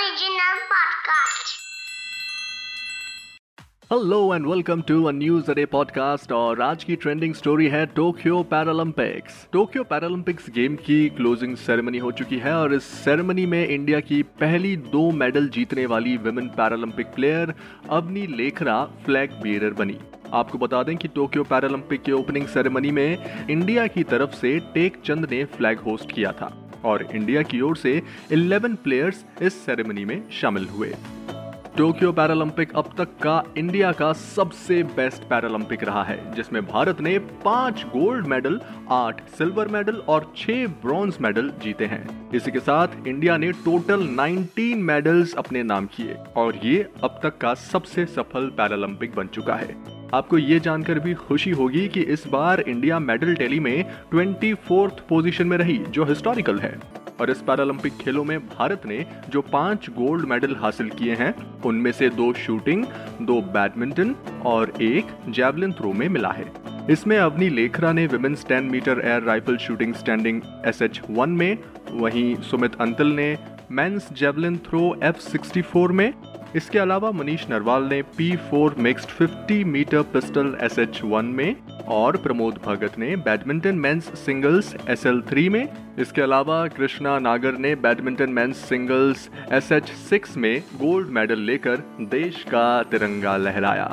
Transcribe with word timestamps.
Original 0.00 0.60
podcast. 0.68 1.48
Hello 3.92 4.34
and 4.34 4.46
welcome 4.46 4.82
to 4.82 5.02
a 5.04 5.10
news 5.12 5.50
a day 5.50 5.64
podcast 5.66 6.32
और 6.32 6.60
आज 6.62 6.84
की 6.84 6.96
trending 6.96 7.34
story 7.34 7.66
है 7.68 7.84
Tokyo 7.86 8.42
Paralympics 8.42 9.46
Tokyo 9.52 9.82
Paralympics 9.84 10.48
game 10.50 10.76
की 10.76 11.08
closing 11.08 11.56
ceremony 11.56 11.98
हो 11.98 12.12
चुकी 12.12 12.38
है 12.38 12.54
और 12.54 12.74
इस 12.74 12.84
सेरेमनी 13.04 13.46
में 13.46 13.66
इंडिया 13.68 14.00
की 14.00 14.22
पहली 14.22 14.76
दो 14.76 15.10
मेडल 15.10 15.48
जीतने 15.48 15.86
वाली 15.86 16.16
women 16.16 16.48
Paralympic 16.48 17.06
player 17.06 17.54
Avani 17.90 18.26
Lekhara 18.36 18.84
flag 19.04 19.30
bearer 19.42 19.72
बनी। 19.72 19.98
आपको 20.32 20.58
बता 20.58 20.82
दें 20.82 20.96
कि 20.96 21.08
टोक्यो 21.08 21.44
पैरालंपिक 21.44 22.02
के 22.02 22.12
ओपनिंग 22.12 22.46
सेरेमनी 22.46 22.90
में 22.90 23.46
इंडिया 23.50 23.86
की 23.86 24.02
तरफ़ 24.04 24.30
से 24.30 24.58
टेक 24.74 25.00
चंद 25.04 25.30
ने 25.30 25.44
फ्लैग 25.56 25.78
होस्ट 25.78 26.12
किया 26.12 26.32
था। 26.32 26.69
और 26.84 27.08
इंडिया 27.14 27.42
की 27.42 27.60
ओर 27.60 27.76
से 27.76 28.02
11 28.32 28.76
प्लेयर्स 28.76 29.24
इस 29.42 29.64
सेरेमनी 29.66 30.04
में 30.04 30.30
शामिल 30.30 30.68
हुए। 30.68 30.94
टोक्यो 31.76 32.12
पैरालंपिक 32.12 32.72
अब 32.76 32.90
तक 32.98 33.08
का 33.22 33.42
इंडिया 33.58 33.92
का 33.92 34.12
सबसे 34.12 34.82
बेस्ट 34.82 35.22
पैरालंपिक 35.22 35.84
रहा 35.84 36.02
है, 36.04 36.34
जिसमें 36.34 36.66
भारत 36.66 37.00
ने 37.00 37.18
पाँच 37.18 37.84
गोल्ड 37.84 38.26
मेडल, 38.26 38.60
आठ 38.90 39.28
सिल्वर 39.28 39.68
मेडल 39.68 39.96
और 40.08 40.32
छह 40.36 40.66
ब्रॉन्ज 40.66 41.18
मेडल 41.20 41.52
जीते 41.62 41.86
हैं। 41.86 42.30
इसी 42.32 42.50
के 42.50 42.60
साथ 42.60 42.88
इंडिया 43.06 43.36
ने 43.36 43.52
टोटल 43.52 44.06
19 44.06 44.74
मेडल्स 44.74 45.34
अपने 45.34 45.62
नाम 45.62 45.86
किए 45.86 46.16
और 46.36 46.60
ये 46.64 46.88
अब 47.04 47.20
तक 47.22 47.38
का 47.38 47.54
सबसे 47.54 48.06
सफल 48.06 48.48
पैरालंपिक 48.48 49.14
बन 49.14 49.26
चुका 49.26 49.54
है। 49.54 49.99
आपको 50.14 50.38
ये 50.38 50.60
जानकर 50.60 50.98
भी 50.98 51.14
खुशी 51.14 51.50
होगी 51.50 51.88
कि 51.88 52.00
इस 52.00 52.26
बार 52.26 52.60
इंडिया 52.60 52.98
मेडल 52.98 53.34
टैली 53.34 53.60
में 53.60 53.84
ट्वेंटी 54.10 54.54
पोजीशन 54.70 55.46
में 55.46 55.56
रही, 55.56 55.78
जो 55.78 56.04
हिस्टोरिकल 56.04 56.58
है। 56.58 56.80
और 57.20 57.30
इस 57.30 57.42
पैरालंपिक 57.42 57.92
खेलों 57.96 58.24
में 58.24 58.38
भारत 58.40 58.82
ने 58.86 59.06
जो 59.28 59.42
पाँच 59.42 59.90
गोल्ड 59.90 60.26
मेडल 60.26 60.56
हासिल 60.56 60.88
किए 60.88 61.14
हैं, 61.14 61.62
उनमें 61.62 61.92
से 61.92 62.08
दो 62.08 62.32
शूटिंग, 62.32 62.84
दो 63.22 63.40
बैडमिंटन 63.40 64.14
और 64.46 64.72
एक 64.82 65.06
जैवलिन 65.28 65.72
थ्रो 65.72 65.92
में 65.92 66.08
मिला 66.08 66.28
है। 66.28 66.52
इसमें 66.90 67.18
अवनी 67.18 67.48
लेखरा 67.48 67.92
ने 67.92 68.06
women's 68.06 68.46
10 68.46 68.62
metre 68.62 69.02
air 69.04 69.22
rifle 69.22 69.56
shooting 69.56 69.94
standing 69.94 70.42
S 70.66 70.82
H 70.82 71.00
one 71.10 71.30
में, 71.30 71.58
वहीं 71.90 72.36
सुमित 72.36 72.80
अंतल 72.80 73.06
ने 73.06 73.38
men's 73.70 74.08
javelin 74.12 74.56
throw 74.56 75.00
F 75.02 75.16
sixty 75.16 75.62
में 75.88 76.12
इसके 76.56 76.78
अलावा 76.78 77.10
मनीष 77.10 77.48
नरवाल 77.50 77.84
ने 77.84 78.00
P 78.16 78.34
four 78.50 78.74
mixed 78.78 79.10
50 79.18 79.64
metre 79.64 80.02
pistol 80.12 80.56
S 80.62 80.78
H 80.78 81.00
one 81.04 81.24
में 81.26 81.56
और 81.88 82.16
प्रमोद 82.16 82.58
भगत 82.64 82.98
ने 82.98 83.14
badminton 83.18 83.74
men's 83.76 84.10
singles 84.18 84.74
S 84.88 85.06
L 85.06 85.20
three 85.20 85.48
में। 85.48 85.68
इसके 85.98 86.22
अलावा 86.22 86.66
कृष्णा 86.68 87.18
नागर 87.18 87.58
ने 87.58 87.74
badminton 87.76 88.30
men's 88.30 88.56
singles 88.68 89.28
S 89.52 89.70
H 89.72 89.90
six 90.00 90.36
में 90.36 90.62
गोल्ड 90.74 91.08
मेडल 91.10 91.40
लेकर 91.42 91.84
देश 92.10 92.42
का 92.44 92.82
तिरंगा 92.82 93.36
लहराया। 93.36 93.88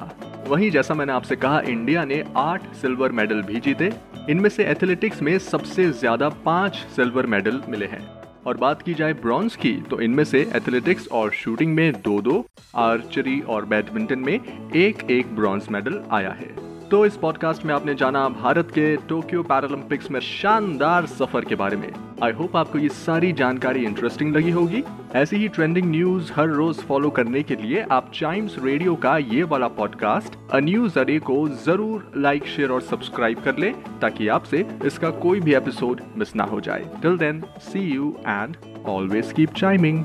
वहीं 0.48 0.72
जैसा 0.72 0.94
मैंने 0.94 1.14
आपसे 1.14 1.36
कहा, 1.36 1.60
इंडिया 1.62 2.06
ने 2.06 2.24
आठ 2.38 2.74
सिल्वर 2.76 3.12
मेडल 3.12 3.42
भी 3.42 3.60
जीते। 3.60 3.92
इनमें 4.30 4.50
से 4.50 4.66
एथलेटिक्स 4.66 5.22
में 5.22 5.38
सबसे 5.40 5.90
ज़्यादा 5.92 6.30
पाँच 6.46 6.76
सिल्वर 6.96 7.26
मेडल 7.26 7.62
मिले 7.70 7.86
हैं। 7.86 8.06
और 8.48 8.58
बात 8.58 8.82
की 8.82 8.94
जाए 8.94 9.14
ब्रॉन्ज 9.14 9.56
की 9.56 9.72
तो 9.90 10.00
इनमें 10.02 10.24
से 10.24 10.42
एथलेटिक्स 10.56 11.08
और 11.08 11.32
शूटिंग 11.32 11.74
में 11.76 11.92
दो 12.02 12.22
दो 12.22 12.46
आर्चरी 12.76 13.40
और 13.42 13.66
बैडमिंटन 13.66 14.20
में 14.20 14.34
एक 14.76 15.10
एक 15.12 15.36
ब्रॉन्ज 15.36 15.68
मेडल 15.72 16.02
आया 16.12 16.32
है। 16.32 16.67
तो 16.92 17.06
इस 17.06 17.16
पॉडकास्ट 17.18 17.64
में 17.66 17.74
आपने 17.76 17.94
जाना 17.96 18.28
भारत 18.30 18.70
के 18.72 18.96
टोक्यो 19.08 19.42
पैरालंपिक्स 19.44 20.12
में 20.12 20.20
शानदार 20.20 21.06
सफ़र 21.06 21.46
के 21.46 21.56
बारे 21.56 21.78
में। 21.78 21.90
आई 22.24 22.32
होप 22.32 22.56
आपको 22.58 22.80
ये 22.80 22.90
सारी 22.90 23.32
जानकारी 23.34 23.84
इंटरेस्टिंग 23.86 24.36
लगी 24.36 24.52
होगी। 24.52 24.84
ऐसी 25.16 25.36
ही 25.36 25.48
ट्रेंडिंग 25.48 25.90
न्यूज़ 25.92 26.32
हर 26.34 26.48
रोज 26.50 26.78
फॉलो 26.78 27.10
करने 27.10 27.44
के 27.44 27.56
लिए 27.56 27.82
आप 27.92 28.12
टाइम्स 28.22 28.56
रेडियो 28.64 28.96
का 28.96 29.18
ये 29.18 29.44
वाला 29.44 29.68
पॉडकास्ट 29.80 30.38
अ 30.52 30.60
न्यूज़ 30.60 31.00
अडे 31.00 31.20
को 31.20 31.48
ज़रूर 31.66 32.12
लाइक 32.18 32.48
शेयर 32.48 32.72
और 32.72 32.82
सब्सक्राइब 32.82 33.42
कर 33.42 33.58
ले, 33.58 33.72
ताकि 34.02 34.28
आपसे 34.28 34.66
इसका 34.86 35.10
कोई 35.20 35.40
भी 35.40 35.56
एपिसोड 35.56 36.02
मिस 36.18 36.36
ना 36.36 36.44
हो 36.44 36.62
जाए। 36.62 36.90
Till 37.02 37.18
then 37.18 37.44
see 37.62 37.80
you 37.94 38.16
and 38.28 38.56
always 38.88 39.32
keep 39.32 39.54
chiming 39.54 40.04